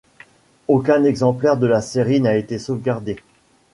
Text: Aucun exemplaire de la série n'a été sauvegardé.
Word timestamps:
Aucun 0.67 1.03
exemplaire 1.03 1.57
de 1.57 1.67
la 1.67 1.79
série 1.79 2.21
n'a 2.21 2.35
été 2.35 2.57
sauvegardé. 2.57 3.17